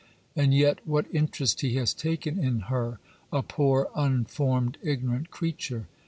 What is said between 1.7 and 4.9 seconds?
has taken in her, a poor, unformed,